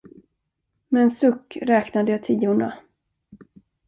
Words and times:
Med 0.87 1.01
en 1.03 1.11
suck 1.11 1.57
räknade 1.61 2.11
jag 2.11 2.23
tiorna. 2.23 2.77